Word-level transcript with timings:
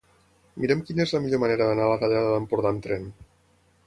Mira'm 0.61 0.79
quina 0.85 1.03
és 1.03 1.13
la 1.15 1.19
millor 1.25 1.41
manera 1.43 1.67
d'anar 1.71 1.85
a 1.87 1.89
la 1.91 1.99
Tallada 2.05 2.31
d'Empordà 2.37 2.71
amb 2.77 2.83
tren. 2.87 3.05